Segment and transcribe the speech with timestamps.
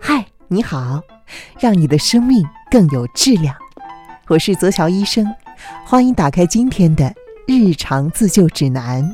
[0.00, 1.00] 嗨，你好，
[1.60, 3.54] 让你的生命更有质量。
[4.26, 5.26] 我是泽乔医生，
[5.84, 7.14] 欢迎打开今天的
[7.46, 9.08] 日常自救指南。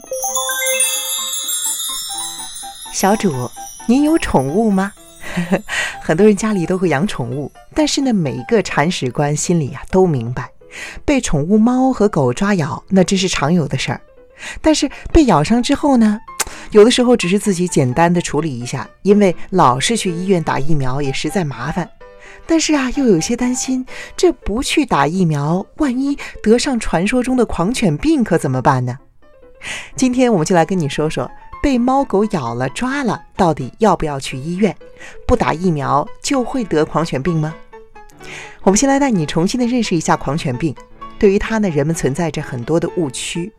[2.92, 3.50] 小主，
[3.86, 4.92] 您有宠物吗？
[6.00, 10.50] 很多人家里都会养宠物，但是呢，每个铲屎官心里呀都明白，
[11.04, 14.00] 被宠物猫和狗抓咬，那真是常有的事儿。
[14.60, 16.18] 但是被咬伤之后呢？
[16.70, 21.88] 有的时候只是自己简单的处理一下，因为老是去医院打疫苗也实在麻烦。
[22.46, 23.84] 但是啊，又有些担心，
[24.16, 28.98] 这不去打疫苗，万一得上传说中的狂犬病可怎么办呢？
[29.96, 31.28] 今天我们就来跟你说说，
[31.62, 34.74] 被猫狗咬了抓了，到底要不要去医院？
[35.26, 37.54] 不打疫苗就会得狂犬病吗？
[38.62, 40.74] 我们先来带你重新的认识一下狂犬病。
[41.18, 43.52] 对于它呢，人们存在着很多的误区。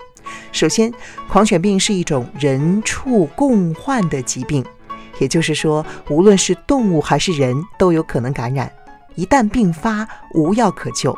[0.52, 0.92] 首先，
[1.30, 4.66] 狂犬病是一种人畜共患的疾病，
[5.20, 8.72] 也就是说，无论是动物还是人都有可能感染。
[9.16, 11.16] 一旦病发，无药可救。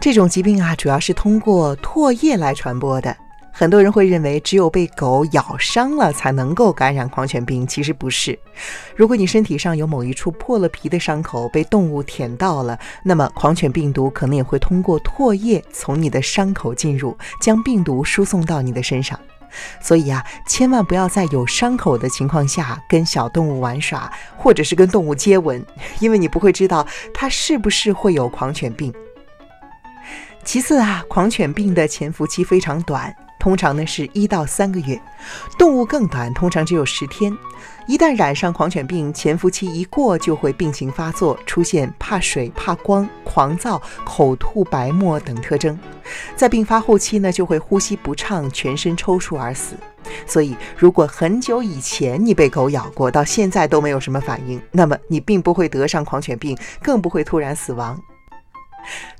[0.00, 3.16] 这种疾病啊，主要是通过唾液来传播的。
[3.50, 8.38] 很多人会认为只有被狗咬伤了才能够感染狂犬病，其实不是。
[8.94, 19.18] 如果你身体上有某一处破了皮的伤口被动物舔到了，那么狂犬病毒可能也会通过唾液从你的伤口进入，将病毒输送到你的身上。
[19.80, 25.64] 所以啊，千万不要在有伤口的情况下跟小动物玩耍，或者是跟动物接吻，
[25.98, 28.94] 因为你不会知道它是不是会有狂犬病。
[30.44, 33.12] 其次啊，狂犬病的潜伏期非常短。
[33.38, 35.00] 通常呢是一到三个月，
[35.58, 37.36] 动物更短，通常只有十天。
[37.86, 45.78] 一旦染上狂犬病，潜伏期一过，就会病情发作，出现怕水、怕光、狂躁、口吐白沫等特征。
[46.36, 49.74] 在病发后期呢，就会呼吸不畅、全身抽搐而死。
[50.26, 57.98] 所以，如果很久以前你被狗咬过，到现在都没有什么反应，那么你并不会得上狂犬病，更不会突然死亡。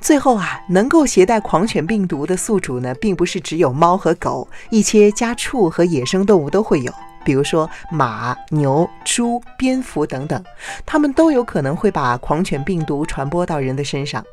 [0.00, 6.92] 最后啊，能够携带狂犬病毒的宿主呢，并不是只有猫和狗，一些家畜和野生动物都会有，
[7.24, 10.42] 比如说马、牛、猪、蝙蝠等等，
[10.86, 14.24] 它们都有可能会把狂犬病毒传播到人的身上。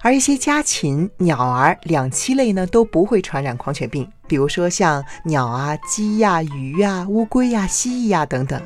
[0.00, 8.60] 而一些家禽、鸟儿、两栖类呢，都不会传染狂犬病，比如说像鸟啊、鸡呀、鱼呀、乌龟呀、蜥蜴呀等等。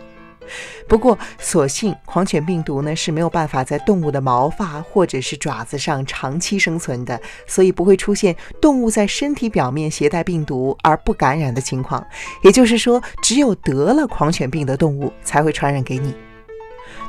[0.88, 12.04] 不过，所幸狂犬病毒呢是没有办法在动物的毛发或者是爪子上长期生存的，所以不会出现动物在身体表面携带病毒而不感染的情况。
[12.42, 16.14] 也就是说，只有得了狂犬病的动物才会传染给你。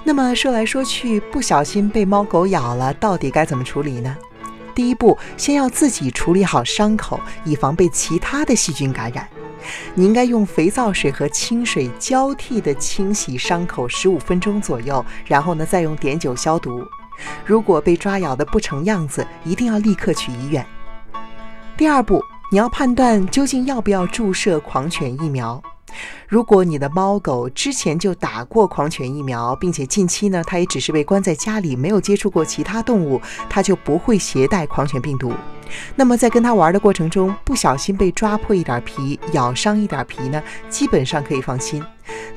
[0.04, 4.18] 那么说来说去，不小心被猫狗咬了，到底该怎么处理呢？
[4.74, 9.28] 第一步，先要自己处理好伤口，以防被其他的细菌感染。
[9.94, 16.84] 你应该用肥皂水和清水交替的清洗伤口十五分钟左右，然后呢再用碘酒消毒。
[17.46, 20.66] 如果被抓咬的不成样子，一定要立刻去医院。
[21.78, 25.62] 第二步，你要判断究竟要不要注射狂犬疫苗。
[26.28, 35.34] 如果你的猫狗之前就打过狂犬疫苗，并且近期呢它也只是被关在家里，没有接触过其他动物，它就不会携带狂犬病毒。
[35.96, 41.84] 那么在跟它玩的过程中，不小心被抓破一点皮、咬伤一点皮呢，基本上可以放心，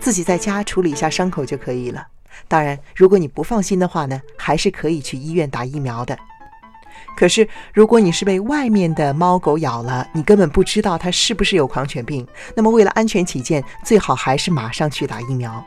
[0.01, 2.07] 自己在家处理一下伤口就可以了。
[2.49, 6.19] 当然，如果你不放心的话呢，还是可以去医院打疫苗的。
[7.17, 15.65] 可是，如果你是被外面的猫狗咬了，你根本不知道它是不是有狂犬病，那么为了安全起见，最好还是马上去打疫苗。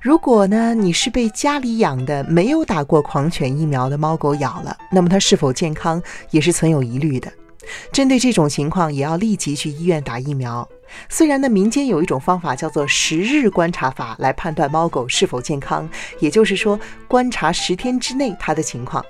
[0.00, 7.32] 如果呢，你是被家里养的没有打过狂犬疫苗的猫狗咬了，那么它是否健康也是存有疑虑的。
[7.90, 10.68] 针对这种情况，也要立即去医院打疫苗。
[11.08, 15.88] 虽然呢，民间有一种方法叫做十日观察法来判断猫狗是否健康，
[16.20, 19.02] 也就是说，观察十天之内它的情况。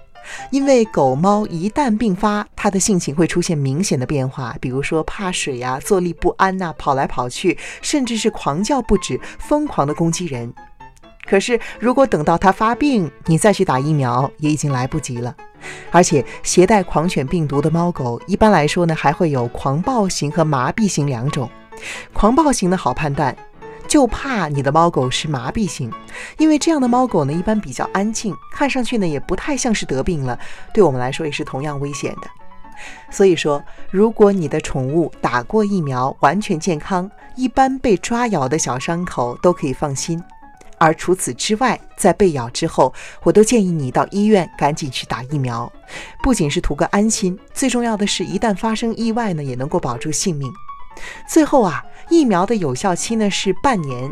[0.50, 10.52] 因为狗猫一旦病发，它的性情会出现明显的变化，比如说怕水呀、坐立不安呐、跑来跑去，甚至是狂叫不止、疯狂的攻击人。
[11.26, 15.34] 可是，如果等到它发病，你再去打疫苗，也已经来不及了。
[15.90, 21.48] 而且，携带狂犬病毒的猫狗，一般来说呢，还会有狂暴型和麻痹型两种。
[22.12, 23.34] 狂暴型的好判断。
[23.94, 25.88] 就怕你的猫狗是麻痹型，
[26.36, 30.36] 因为这样的猫狗呢，一般比较安静，看上去呢也不太像是得病了，
[30.72, 32.28] 对我们来说也是同样危险的。
[33.08, 33.62] 所以说，
[33.92, 40.20] 如果你的宠物打过疫苗，完全健康，一般被抓咬的小伤口都可以放心。
[40.78, 42.92] 而除此之外，在被咬之后，
[43.22, 45.72] 我都建议你到医院赶紧去打疫苗，
[46.20, 50.52] 不仅是图个安心，最重要的是一旦发生意外呢，也能够保住性命。
[51.26, 54.10] 最后啊，疫苗的有效期呢是半年，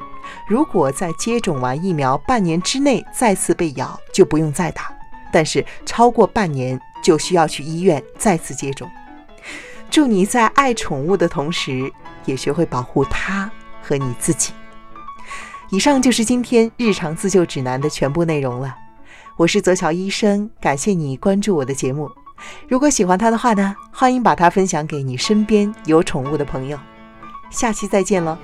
[0.49, 4.85] 如果在接种完疫苗半年之内再次被咬，就不用再打；
[5.33, 8.91] 但是超过半年就需要去医院再次接种。
[9.91, 11.93] 祝你在爱宠物的同时，
[12.25, 13.51] 也学会保护它
[13.83, 14.53] 和你自己。
[15.71, 18.77] 以上就是今天日常自救指南的全部内容了。
[19.37, 22.11] 我是泽乔医生，感谢你关注我的节目。
[22.69, 26.79] 如果喜欢它的话呢，欢迎把它分享给你身边有宠物的朋友。
[27.51, 28.39] 下期再见了。